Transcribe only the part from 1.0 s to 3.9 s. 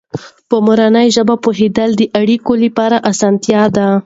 ژبه پوهېدل د اړیکو لپاره اسانتیا ده.